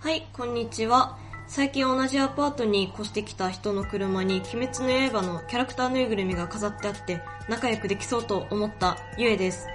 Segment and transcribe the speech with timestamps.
[0.00, 1.18] はい、こんにちは。
[1.48, 9.66] 最近同じアパートに越してきた人の車に鬼滅の刃のキャラクターぬいぐるみが飾ってあって仲良くできそうと思ったゆえです。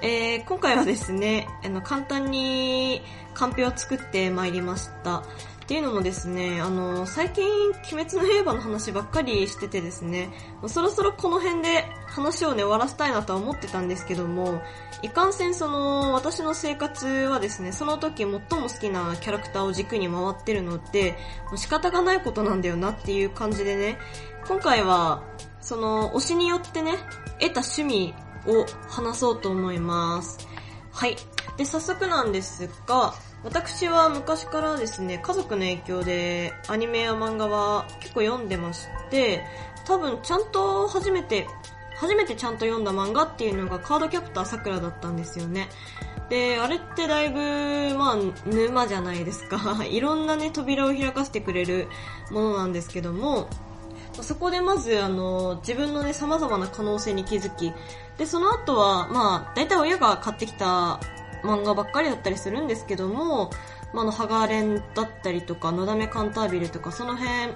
[0.00, 3.02] えー、今回はですね、あの、簡単に
[3.34, 5.22] カンペを作ってまいりました。
[5.68, 10.30] っていうのもですね、あの、最近、鬼滅の刃の話ばっかりしててですね、
[10.62, 14.62] もうそろそろこの辺で話をね、終わらせたいなとは思ってたんですけども、
[15.02, 23.98] いかんせんその、私の生活はですね、その時最も好きなキャラクターを軸に回ってるので、もう仕方がないことなんだよなっていう感じでね、
[24.46, 25.22] 今回は、
[25.60, 26.92] その、推しによってね、
[27.40, 28.14] 得た趣味
[28.46, 30.48] を話そうと思います。
[30.92, 31.16] はい。
[31.58, 33.12] で、早速なんですが、
[33.44, 39.44] 私は昔からですね、家族の影響でアニメや漫画は結構読んでまして、
[39.86, 41.46] 多分ちゃんと初めて、
[41.96, 45.68] 初めてちゃんと読んだ漫画っていうのがカードキャプターさくらだったんですよね。
[46.28, 49.58] で、あれってだいぶ、まあ、沼じゃないですか。
[49.88, 51.88] いろんなね、扉を開かせてくれる
[52.30, 53.48] ものなんですけども、
[54.20, 57.72] そこでまず、あの、自分のね、様々な可能性に気づき、
[58.18, 61.00] で、その後は、まあ、大体親が買ってきた
[61.42, 63.50] 漫画ばっかりだったりするんですけども、
[63.92, 67.54] まあ、の、ハガーレンだったりとか、のだめカンタービルとか、その辺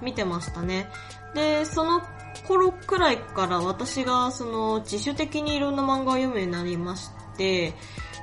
[0.00, 0.88] 見てましたね。
[1.34, 2.02] で、その
[2.46, 7.74] 頃くらいから私が、その、自主的にいろんな漫画を読むようになりまして、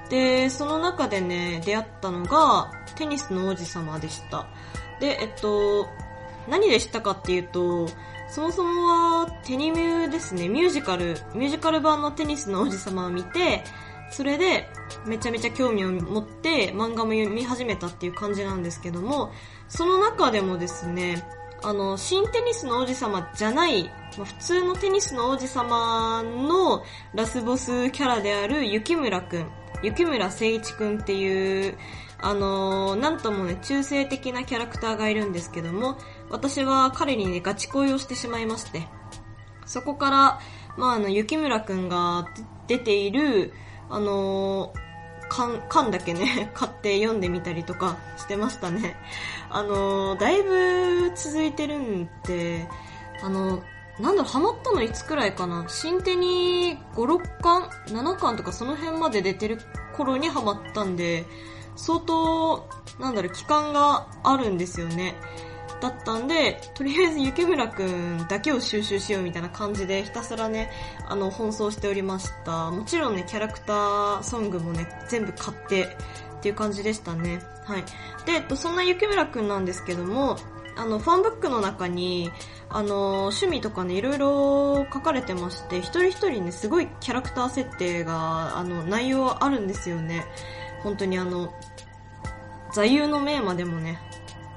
[0.09, 4.48] で、その中でね、出会ったのが、テニスの王子様でした。
[5.00, 5.88] で、えっと、
[6.50, 7.88] 何でしたかっていうと、
[8.30, 13.64] そもそもはテニミューですね、ミュージカル、ミュージカル版のテニスの王子様を見て、
[14.12, 14.70] それで
[15.06, 19.31] めちゃめちゃ興味を持って漫画も読み始めたっていう感じなんですけども、
[19.67, 21.23] その中でもですね、
[21.64, 29.48] あの、新テニスの王子様じゃない、普通のテニスの王子様のラスボスキャラである雪村くん、
[29.84, 31.78] 雪村誠一くんっていう、
[32.23, 35.98] あのーなんともね、中性的なキャラクターがいるんですけども、
[36.30, 38.88] 私は彼にね、ガチ恋をしてしまいまして、
[39.66, 40.39] そこから、
[40.77, 42.27] まあ、あの、雪村くんが
[42.67, 43.54] 出ている、
[43.91, 44.91] あのー
[45.69, 48.97] 缶、だけね、 買って読んでみたりとかしてましたね。
[49.49, 52.67] あのーだいぶ続いてるんで、
[53.23, 53.61] あの
[53.99, 59.59] なんだろう、ハマったのいつくらいかな新手に5、6巻 ?7 巻とかその辺まで出てる
[59.95, 61.25] 頃にハマったんで、
[61.75, 62.67] 相当、
[62.99, 65.15] なんだろう、期間があるんですよね。
[65.81, 70.69] だったんで、とりあえず雪村くんだけを収集しようみたいな感じでひたすらね、
[71.08, 72.71] あの、奔走しておりました。
[72.71, 75.97] もちろんね、キャラクターソングもね、全部買って
[76.37, 77.41] っていう感じでしたね。
[77.65, 77.83] はい。
[78.25, 80.37] で、えっと、そんな雪村くんなんですけども、
[80.77, 82.31] あの、ファンブックの中に、
[82.70, 90.25] あの、趣味とかね、いろいろ書かれてまして、一人一人ね、すごいキャラクター設定が、あの、内容あるんですよね。
[90.83, 91.53] 本当にあの、
[92.73, 93.99] 座右の銘までもね、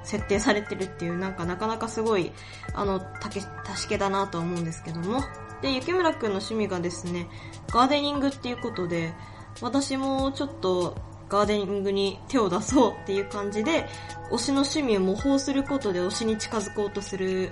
[0.05, 2.31] 設定されてるっていう、なんかなかなかすごい、
[2.73, 5.21] あの、たけ、たしけだなと思うんですけども。
[5.61, 7.27] で、雪村くんの趣味がですね、
[7.71, 9.13] ガーデニングっていうことで、
[9.61, 10.95] 私もちょっと
[11.29, 13.87] ガーデニングに手を出そうっていう感じで、
[14.31, 17.51] 推しの趣味を模倣することで推しに近づこうとする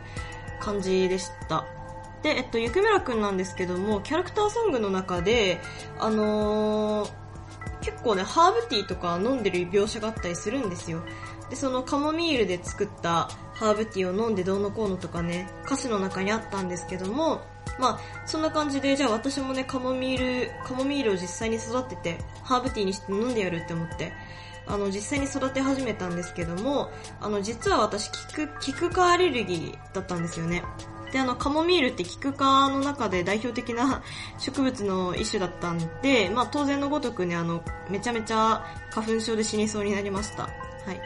[0.61, 1.65] 感じでした。
[2.21, 5.59] で、えっと、雪村くんなんですけども、キャラクターソングの中で、
[5.99, 7.23] あのー
[7.83, 11.03] 結構ね、ハーブティーとか飲んでる描写があったりするんですよ。
[11.53, 17.41] で、そのカモミールで作ったハーブティーを飲んでどうのこうのとかね、歌詞の中にあったんですけども、
[17.77, 24.13] まあ、そんな感じで、じゃあ私もね、カモミール、カモミールを実際に育てて、ハーブティーにして飲んでやるって思って、
[24.65, 26.89] あの、実際に育て始めたんですけども、
[27.21, 30.63] あの、実は私、キク、キク科アレルギーだったんですよね。
[31.11, 34.01] で、あの、カモミールってキク科の中で代表的な
[34.39, 40.43] 植物の一種だったんで、まあ当然のごとくね、あの、めちゃめちゃ花粉症で死にそうになりました。
[40.43, 40.49] は
[40.91, 41.01] い。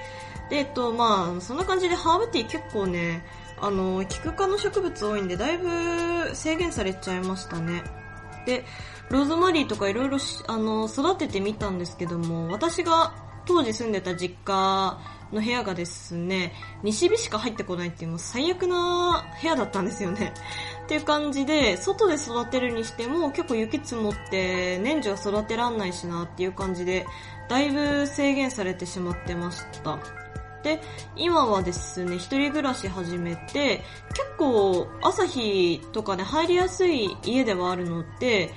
[0.50, 3.26] で、えっと、まあそんな感じでハーブティー結構ね、
[3.60, 7.84] あの、キク科の植物多いんで、だいぶ制限されちゃいましたね。
[8.46, 8.64] で、
[9.10, 13.16] ローズマリーとかいろいろあの、育ててみたんですけども、私が
[13.46, 15.00] 当時住んでた実家
[15.32, 20.34] の部屋がですね、西日しか入ってこないっていうもう最悪な部屋だったんですよね。
[20.84, 27.06] っていう感じで、外で育てるにしても結構雪積もって年中は育てらんないしなっていう感じで、
[27.50, 30.00] だいぶ制限されてしまってました。
[30.68, 30.82] で、
[31.16, 38.54] 今はですね、一人暮らし始めて、結構朝日とかで入りやすい家ではあるので、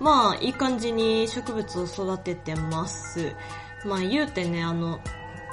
[0.00, 3.32] まあいい感じに植物を育ててます。
[3.86, 4.98] まあ言うてね、あの、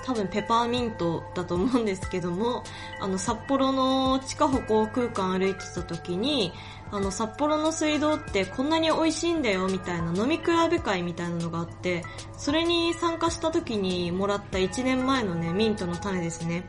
[0.05, 2.63] 多分ペパーミントだと思うんですけども、
[2.99, 6.53] あの、札幌の地下歩行空間歩いてた時に、
[6.91, 12.03] あの、札幌の水道ってこんなに美味しいんだよみたいな飲み比べ会みたいなのがあって、
[12.37, 16.63] それに参加した時にもらった1年前のね、ミントの種ですね。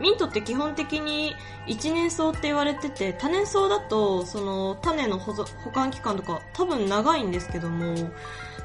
[0.00, 1.34] ミントって基本的に
[1.66, 7.94] 一年草って言われてて、多年草だと、その種の保保管期間とか多分長いんですけども、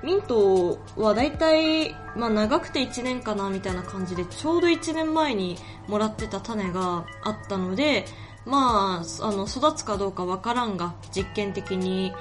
[0.06, 5.58] ミントは大体、まあ長くて1年かなみたいな感じで、ちょうど1年前に
[5.88, 8.06] もらってた種があったので、
[8.46, 12.14] まあ、あの、育つかどうかわからんが、実験的に、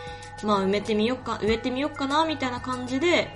[0.42, 3.28] まあ埋めてみよっか、植えてみよっかな、みたいな感じで、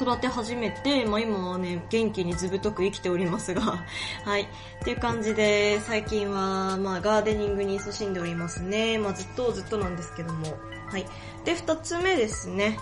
[0.00, 3.62] 育て始めて、まあ今はね、元気にずぶとく生きておりますが、
[4.24, 4.42] はい。
[4.42, 4.46] っ
[4.84, 8.98] ていう感じで、最近は、まあガーデニングに勤しんでおりますね。
[8.98, 10.56] まあずっとずっとなんですけども。
[10.88, 11.06] はい。
[11.44, 12.78] で、二つ目ですね。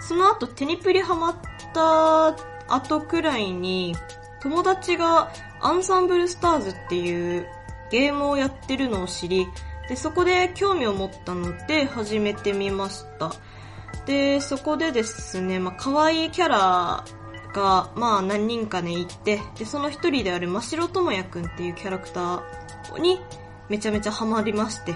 [0.00, 1.36] その後、テニプリハマっ
[1.72, 2.36] た
[2.68, 3.94] 後くらいに、
[4.40, 5.30] 友達が
[5.60, 7.46] アンサンブルスターズっていう
[7.90, 9.46] ゲームをやってるのを知り、
[9.88, 13.32] で、そこで興味を持ったので始めてみました。
[14.06, 17.04] で、そこでですね、まあ、可愛いキャラ
[17.52, 23.20] が、まあ、何人かね、いて、で、その一人である真城智也くんっていうキャラクターに
[23.68, 24.94] めちゃめちゃハマりまして。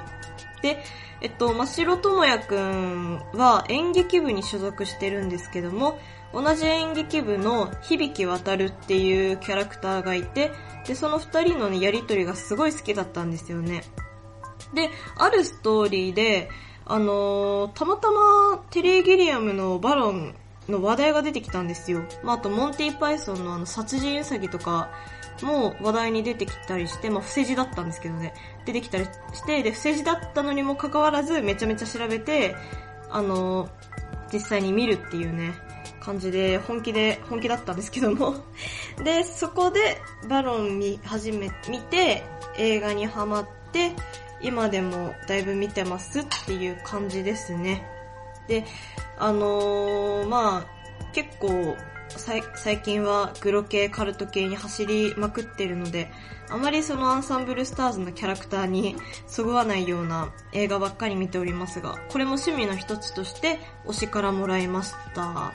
[0.64, 0.82] で、
[1.20, 5.98] えっと、真城智也くんは演劇部に所属してるんですけども、
[6.32, 10.52] 同じ演劇部の響き渡るっていうキャラクターがいて、
[10.86, 13.84] で、その二人のね、やりとりがすごい好きだったんですよね。
[14.72, 14.88] で、
[15.18, 16.48] あるストーリーで、
[16.86, 20.34] あのー、たまたまテレギリアムのバロン
[20.70, 22.04] の話題が出てきたんですよ。
[22.22, 24.88] まあ、あと、モンティパイソンのあの、殺人ウサギとか
[25.42, 28.34] も話題に出てきたりして、まあ、不正字だったんですけどね。
[28.64, 32.54] 出てきたりして、で、不正字だったのにもかかわらず、めちゃめちゃ調べて、
[33.10, 33.68] あの、
[34.32, 35.54] 実際に見るっていうね、
[36.00, 38.36] 感じで、本気で、本気だったんですけども
[39.02, 42.22] で、そこで、バロン見始め、見て、
[42.56, 43.92] 映画にハマって、
[44.42, 47.82] 今でもだいぶ見てますっていう感じですね。
[48.46, 48.64] で、
[49.18, 51.76] あのー、まあ、結構、
[52.18, 52.42] 最
[52.82, 56.10] 近はグロ系、カルト系に走りまくってるので、
[56.48, 58.96] あまりそのアンサンブルスターズのキャラクターに
[59.26, 65.52] そぐわないような映画ばっかり見ておりますが、これも趣味の一つとして推しからもらいました。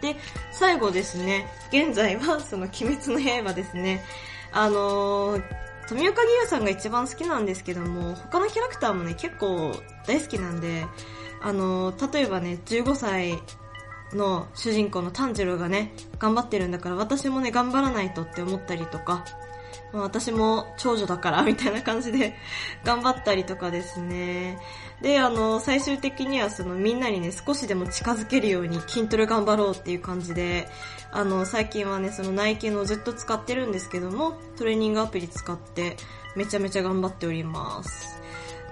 [0.00, 0.16] で、
[0.50, 4.02] 最後ですね、現在はその鬼滅の刃ですね。
[4.52, 5.42] あのー、
[5.88, 9.72] 富岡義勇さんが一番好きなんですけども、他のキャラクターもね、結構
[10.06, 10.86] 大好きなんで、
[11.40, 13.42] あの、例えばね、15歳
[14.16, 19.24] の主人公の炭治郎がね、頑張ってるんだから私もね、頑張らないとって思ったりとか、
[19.92, 22.34] まあ、私も長女だから みたいな感じで
[22.84, 24.58] 頑張ったりとかですね。
[25.02, 30.68] で、あの、最終的にはそのみんなにね、少しでも近づけるように筋トレ頑張ろうっていう感じで、
[31.10, 35.96] あの、最近はね、そのナイキのずっと使ってるんですけども、トレーニングアプリ使って
[36.36, 38.20] めちゃめちゃ頑張っております。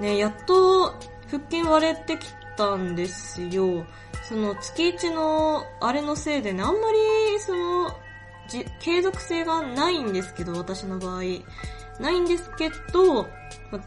[0.01, 0.95] ね、やっと
[1.31, 3.85] 腹筋割れてきてたんですよ。
[4.29, 7.91] その月1のあれのせいでね、あんまりその
[8.51, 11.23] じ、継続性がないんですけど、私の場合。
[12.01, 13.29] ないんですけど、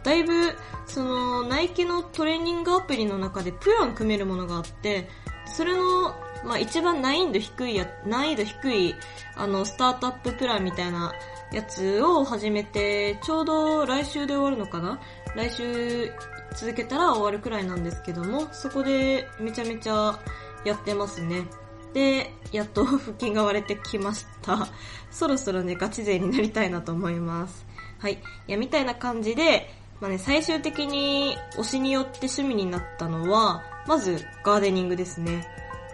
[0.04, 0.54] だいぶ、
[0.86, 5.10] その、ナイキのトレーニングアプリの中でプラン組めるものがあって、
[5.45, 6.15] それの、
[6.45, 8.95] まあ、一番難易度低いや、難易度低い、
[9.36, 11.13] あの、スタートアッププランみたいな
[11.51, 15.00] やつを始めて、ちょうど来週で終わるのかな？
[15.36, 16.12] 来週
[16.56, 20.19] 続けたら終わるくらいなんですけども、そこでめちゃめちゃ
[20.66, 21.45] やってますね。
[21.94, 24.68] で、やっと腹筋が割れてきました。
[25.12, 27.65] そろそろね、ガチ勢になりたいなと思います。
[28.00, 28.13] はい。
[28.48, 29.70] いや、みたいな感じで、
[30.01, 35.48] まあね、最終的に推しによって趣味になったのは、まず、ガーデニングですね。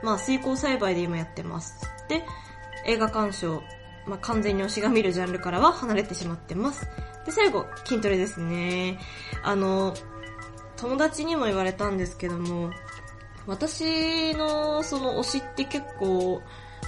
[0.03, 1.87] まあ、水耕栽培で今やってます。
[2.07, 2.23] で、
[2.85, 3.63] 映画鑑賞。
[4.05, 6.87] まあ、完全に推しが見るジャンルからは離れてしまってます。
[7.25, 8.97] で、最後、筋トレですね。
[9.43, 9.93] あの、
[10.77, 12.71] 友達にも言われたんですけども、
[13.45, 16.41] 私のその推しって結構、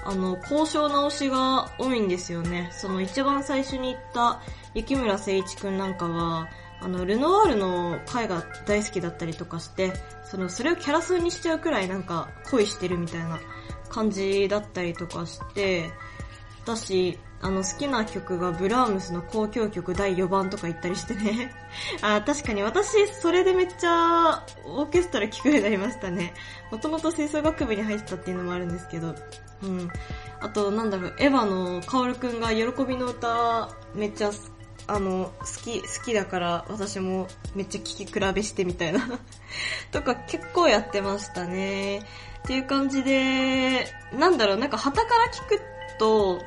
[0.03, 2.69] あの、高尚な推しが多いんですよね。
[2.71, 4.41] その一番最初に言った
[4.73, 6.47] 雪村誠一くんなんかは、
[6.81, 13.39] あの、ルノワールの絵が大好きだったりとかして、その、それをキャラ数にしちゃうくらいなんか恋してるみたいな
[13.89, 15.91] 感じだったりとかして、
[16.65, 21.51] だし、あの、好きな曲がブラームスの交響曲第4番とか言ったりしてね。
[22.01, 26.33] あ、確かに私、それでめっちゃ、オーケストラ聴くようになりましたね。
[26.71, 29.15] もともと吹奏楽部に入ってたっていうのもあるんですけど。
[29.63, 29.89] うん。
[30.39, 34.31] あと、なんだろう、エヴァのカオルくんが喜びの歌、めっちゃ、
[34.93, 38.99] あの、好き、好きだから、私もめっちゃ聴き比べしてみたいな
[39.91, 41.99] とか結構やってましたね。
[41.99, 42.01] っ
[42.45, 45.61] ていう感じで、なんだろう、なんか旗から聞く
[45.97, 46.41] と、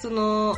[0.00, 0.56] その、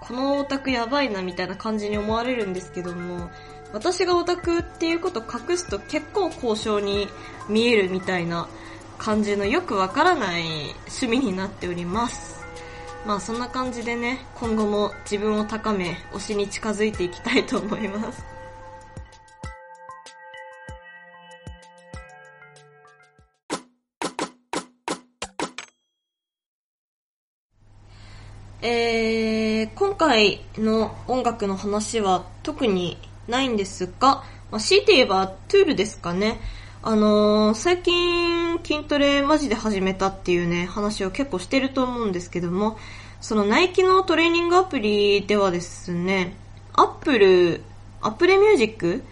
[0.00, 3.30] このオタクやばいなみたいな感じに思われるんですけども、
[3.72, 7.06] 私がオタクっていうことを隠すと結構交渉に
[7.48, 8.48] 見えるみたいな
[8.98, 12.39] 感じのよくわからない趣味になっております。
[13.06, 18.24] まあそんな感じでね、今後も自分を高め、推しに近づいていきたいと思います。
[28.62, 36.38] えー、今回の音楽の話は特にないんですが、まあ、強いて言えば Tool ですかね。
[36.82, 42.78] あのー、最近筋トレマジで始めたっていうね、話を結構してると思うんですけども、
[43.20, 46.34] そのナイキのトレーニングアプリではですね、
[46.72, 47.62] アップル、
[48.00, 49.02] アップルミュージック、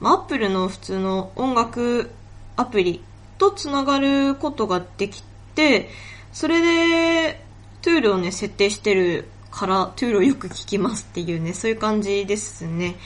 [0.00, 2.10] まあ、アップルの普通の音楽
[2.56, 3.02] アプリ
[3.36, 5.22] とつながることができ
[5.54, 5.90] て、
[6.32, 7.42] それで
[7.82, 12.96] Tool をね、設定してるから、 Tool をよく聴きますっていうね、そういう感じですね。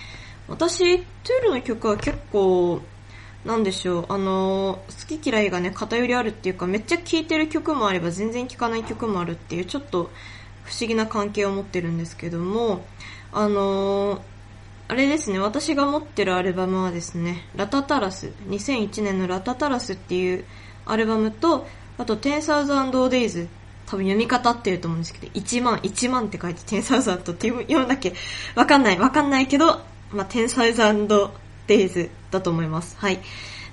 [0.49, 2.81] 私、トゥールの曲は結構、
[3.45, 10.11] なんでしょう、あの、好き嫌いがね、偏りあるっていうか、めっちゃ聴いてる曲もあれば、全然聴かない曲もあるっていう、ちょっと
[10.65, 12.85] 不思議な関係を持ってるんですけども、
[13.33, 14.23] あの
[14.89, 20.45] あれですね、私が持ってるアルバムはですね、ラタタラス、2001年のラタタラスっていう
[20.85, 21.67] アルバムと、
[21.99, 23.49] あと、10,000 Days
[23.87, 28.15] 多分読み方ってると思うんですけど、1万、1万って書いて10,000って読むだけ。
[28.55, 29.81] わかんない、わかんないけど、
[30.13, 30.27] まあ、
[31.66, 32.97] 10,000 days だと思います。
[32.99, 33.21] はい。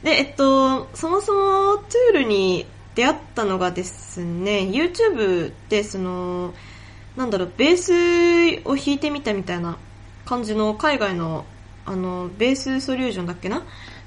[0.04, 2.66] で、えっと、そもそもトゥールに
[2.96, 6.54] 出会ったのがですね、YouTube でその、
[7.16, 7.78] なんだろう、ベー
[8.62, 9.78] スを弾いてみたみたいな
[10.26, 11.46] 感じの海外の、
[11.86, 13.60] あの、ベースソリューションだっけな？
[13.60, 13.62] っ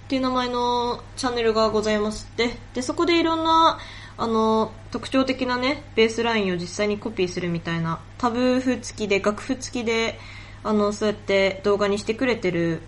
[0.09, 3.79] ていう名前のチャンネルがございまして、で、そこでいろんな、
[4.19, 10.19] あの、特徴的なね、ベースラインを実際にコピーするみたいな、タブ譜付きで、楽譜付きで、
[10.65, 12.83] あの、そうやって動画にしてくれてる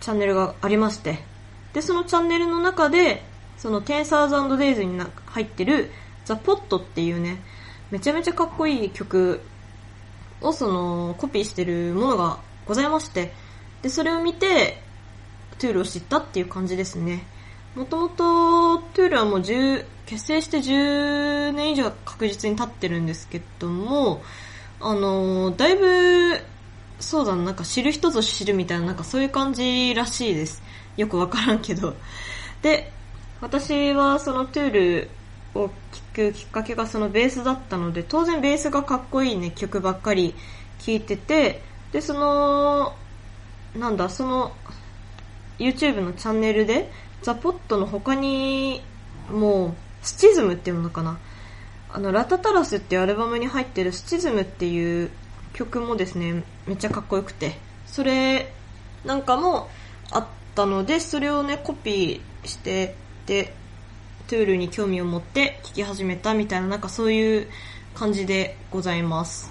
[0.00, 1.18] チャンネルがありまして、
[1.72, 3.22] で、そのチャンネルの中で、
[3.56, 5.90] その10,000 Days に入ってる
[6.26, 7.42] The Pot っていうね、
[7.90, 9.40] めちゃめちゃかっこいい曲
[10.40, 13.32] をそのコピーしてるものがございまして、
[13.82, 14.82] で、それを見て、
[15.58, 17.24] トゥールを知ったっていう感じですね。
[17.74, 24.22] もともと、トゥールはもう10、結成して10年以上確実に経ってるんですけども、
[24.80, 26.40] あの、だいぶ、
[27.00, 30.62] そうだな、なんか知る人ぞ知るみたいな、なんかそういう感じらしいです。
[30.96, 31.94] よくわからんけど。
[32.62, 32.92] で、
[33.40, 35.10] 私はそのトゥール
[35.54, 35.72] を聴
[36.12, 40.34] くきっかけがそのベースだったので、当然ベースがかっこいいね、曲ばっかり
[40.80, 41.62] 聴いてて、
[41.92, 42.94] で、その、
[43.76, 44.52] なんだ、その、
[45.58, 46.90] YouTube のチャンネルで、
[47.22, 48.82] ザ・ポットの他に、
[49.30, 51.18] もう、スチズムっていうのかな。
[51.90, 55.10] あの、ラタタラスっていうアルバムに入ってるスチズムっていう
[55.58, 58.52] 曲もですね、めっちゃかっこよくて、それ
[59.04, 59.68] なんかも
[60.12, 62.94] あったので、それをね、コピーして、
[63.26, 63.52] で、
[64.28, 67.48] トゥールに興味を持って聴き始めたみたいな、なんかそういう
[67.94, 69.50] 感じでございます。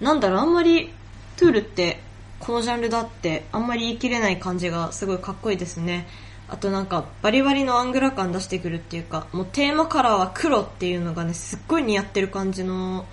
[0.00, 0.94] なんだろう、あんまり、
[1.36, 2.00] トゥールって
[2.38, 6.06] このジャンルだってあんまり言い切れない感じがすごいかっこいいですね。
[6.48, 13.06] あとなんかバリバリのアングラ感出してくるっていうか、もうテーマカラーは黒っていうのがね、すっごい似合ってる感じの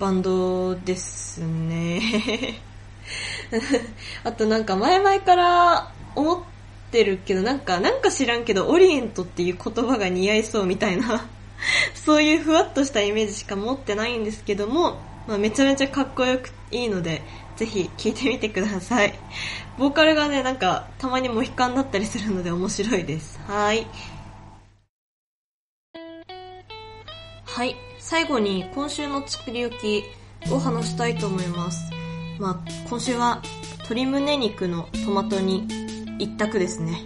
[0.00, 2.00] バンドですね。
[4.24, 6.40] あとなんか前々から思っ
[6.90, 11.28] てるけど、なんか、なんか知らんけど、オリエントっていう言葉が似合いそうみたいな
[11.94, 14.96] そういうふわっとしたイメージしか持ってないんですけども、
[15.28, 17.22] まあ、めちゃめちゃかっこよくいいので、
[17.56, 19.12] ぜひ聴いてみてください。
[19.76, 23.38] ボーカルがね、なんか、たまにモヒカンだったりするので面白いです。
[23.46, 23.86] はい。
[27.52, 27.74] はい。
[27.98, 30.04] 最後に今週の作り置き
[30.52, 31.92] を話したいと思います。
[32.38, 33.42] まあ、今週は
[33.78, 35.66] 鶏胸肉のトマト煮
[36.20, 37.02] 一択ですね。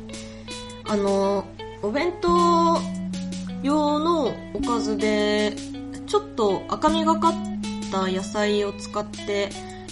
[0.86, 1.46] あの、
[1.82, 2.78] お弁当
[3.62, 5.54] 用のおかずで、
[6.06, 7.32] ちょっと赤みがかっ
[7.90, 9.48] た野菜を使って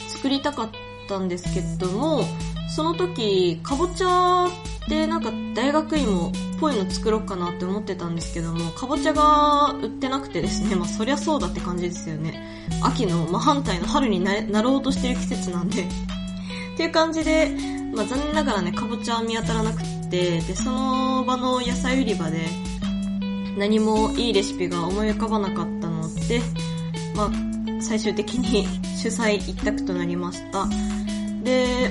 [0.09, 0.71] 作りたかっ
[1.09, 2.25] たんですけども、
[2.69, 4.51] その時、かぼちゃ
[4.87, 12.67] ってなんか大学芋っぽいの作ろうかなって思ってたんですけども、かぼちゃが売ってなくてですね、まあそりゃそうだって感じですよね。
[12.83, 15.83] 秋の真反対の春になろうとしてる季節なんで。
[15.83, 15.87] っ
[16.77, 17.57] ていう感じで、
[17.95, 22.47] まあ残念ながらね、かぼちゃは見当たらなくて、で、その場の野菜売り場で
[23.57, 26.41] 何もいいレシピが思い浮かばなかったので、
[27.15, 27.31] まあ
[27.81, 30.67] 最終的に主催一択となりました。
[31.43, 31.91] で、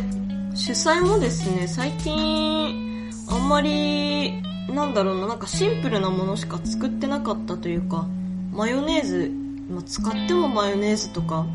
[0.53, 8.05] 主催もですね、最近、あんまり、なんだろうな、なんかシンプルなものしか作ってなかったというか、
[8.51, 9.31] マヨネーズ、
[9.70, 11.46] ま、使ってもマヨネーズとか、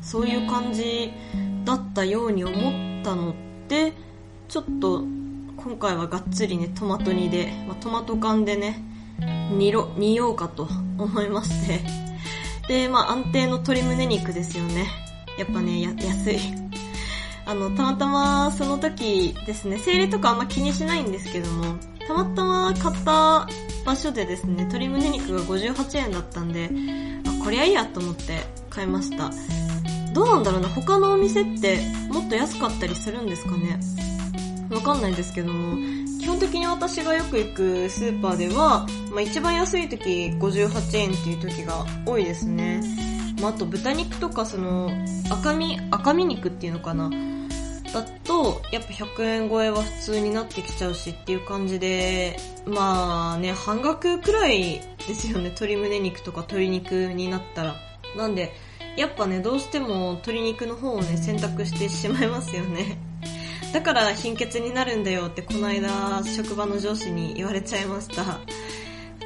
[0.00, 1.12] そういう感じ
[1.64, 3.34] だったように思ったの
[3.68, 3.92] で、
[4.48, 5.02] ちょっと
[5.56, 8.80] 今回はがっつりね、トマト煮で、まあ、トマト缶でね、
[9.50, 11.80] 煮ろ、煮ようかと思いまして。
[12.68, 14.86] で、まあ安定の鶏胸肉ですよね。
[15.36, 16.65] やっぱね、や、安い。
[17.46, 21.76] あの、たまたまその時ですね、生理とかあんま気にしないんですけども、
[22.06, 23.48] たまたま買った
[23.84, 26.70] 場所でですね、鶏胸肉が58円だったんで、
[27.24, 29.30] あ、こりゃいいやと思って買いました。
[30.12, 31.78] どうなんだろうな、他のお店って
[32.10, 33.78] もっと安かったりするんですかね？
[34.70, 35.76] わかんないんですけども、
[36.20, 42.80] 基本的に私がよく行くスーパーでは、まあ一番安い時58円っていう時が多いですね。
[43.40, 44.90] まああと豚肉とかその
[45.30, 47.10] 赤身、赤身肉っていうのかな？
[47.96, 55.44] だと、やっぱ100円超えは普通になってきちゃうしっていう感じで、まあね、半額くらいですよね。
[55.44, 57.76] 鶏胸肉とか鶏肉になったら。
[58.16, 58.52] なんで、
[58.96, 62.98] やっぱね、どうしても鶏肉の方をね、選択してしまいますよね。
[63.72, 68.40] だから貧血になるんだよってこの間職場の上司に言われちゃいました。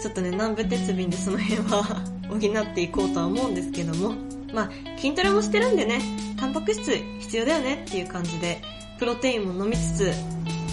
[0.00, 1.82] ちょっとね、南部鉄瓶でその辺は
[2.28, 2.36] 補
[2.70, 4.39] っていこうとは思うんですけども。
[4.52, 6.00] まあ、筋トレもしてるんでね、
[6.36, 8.62] タンパク質必要だよねっていう感じで、
[8.98, 10.12] プロテインも飲みつつ、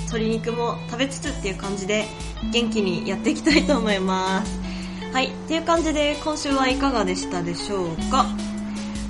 [0.06, 2.06] 鶏肉も食べつつっていう感じで、
[2.52, 4.60] 元気にやっていきたいと思います。
[5.14, 5.28] はい。
[5.28, 8.26] っていう感じで、今週はいかがでしたでしょうか？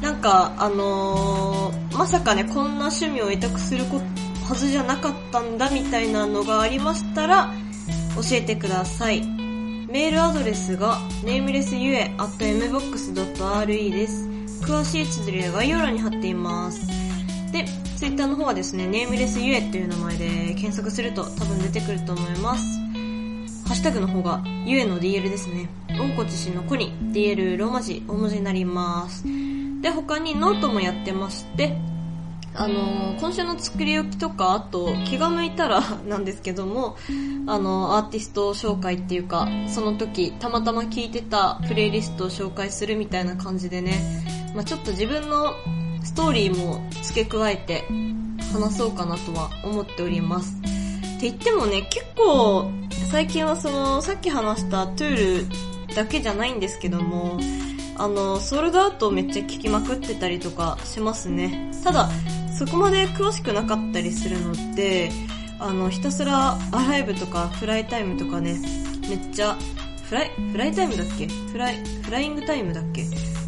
[0.01, 3.83] なんか、あのー、まさかね、こんな趣味を委託する
[4.47, 7.51] はずじゃなかったんだみたいなのがありましたら、
[8.15, 9.25] 教えてください。
[9.89, 14.29] メールアドレスが namelessue.mbox.re です。
[14.61, 16.87] 詳しい綴りは概要欄に貼っています。
[17.51, 17.65] で、
[17.97, 22.79] ツイッターの方はですね、ネームレスゆえっていう名前で検索すると多分出てくると思います。
[23.67, 25.69] ハッシュタグの方が、ゆえの DL ですね。
[25.99, 29.23] 温故知新の故に DL ローマ字、大文字になります。
[29.81, 31.77] で、他にノートもやってまして、
[32.59, 36.97] あの、今週の作り置きとか、あと、気が向いたら なんですけども、
[37.45, 43.93] あの、アーティスト紹介っていうか、その時、たまたま聴いてたプレイリストを紹介するみたいな感じでね、
[44.57, 45.53] まあ、ちょっと自分の
[46.03, 47.83] ストーリーも付け加えて
[48.51, 50.57] 話そうかなとは思っております。
[50.57, 52.72] って言ってもね、結構
[53.11, 57.39] 最近はそのさっき話した Tool だけじゃないんですけども、
[57.98, 61.72] あの、 SOUL'd OUT めっちゃ聞きまくってたりとかしますね。
[61.83, 62.09] ただ、
[62.57, 65.11] そこまで詳しくなかったりするので、
[65.59, 68.59] あの、ひたすら ALIVE とか Flyte Tyme とかね、
[69.07, 69.55] めっちゃ、
[70.09, 71.27] Flyte、Flyte Tyme だっけ？
[71.27, 73.05] Fly、Flying Time だっけ？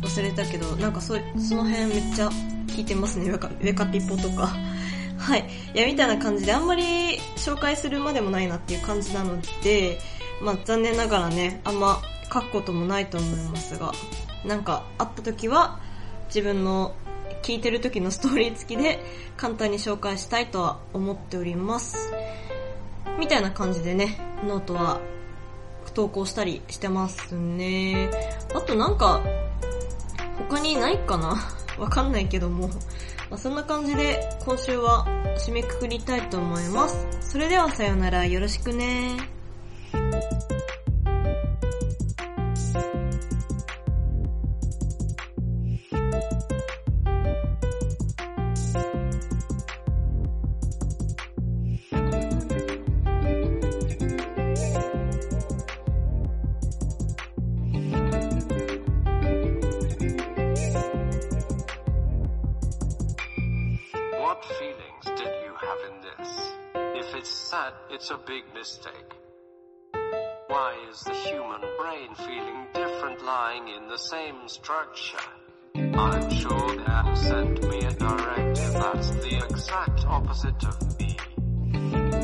[0.10, 2.30] 忘れたけど、なんかそ、その辺めっちゃ
[2.67, 3.30] 聞いてますね。
[3.30, 4.48] ウェカ、ウェカピポとか。
[5.17, 5.50] はい。
[5.76, 10.00] いや、みたいな感じで、あんまり紹介するまでもないなっていう感じなので、
[10.41, 12.02] まあ残念ながらね、あんま
[12.34, 13.91] 書くこともないと思いますが、
[14.45, 15.80] なんかあった時は、
[16.28, 16.95] 自分の
[17.43, 19.00] 聞いてる時のストーリー付きで
[19.38, 22.12] 簡単に紹介したいとは思っております。
[23.19, 24.17] みたいな感じでね、
[24.48, 25.02] ノートは
[25.93, 28.10] 投稿したりしてますね。
[28.56, 29.22] あとなんか、
[30.50, 31.36] 他にないかな？
[31.78, 32.68] わかんないけども。
[33.30, 35.06] まあ、そんな感じで今週は
[35.38, 37.08] 締めくくりたいと思います。
[37.22, 39.18] それではさよならよろしくね
[67.70, 69.14] that, it's a big mistake.
[70.48, 75.18] Why is the human brain feeling different lying in the same structure?
[75.76, 82.19] I'm sure they'll send me a directive that's the exact opposite of me.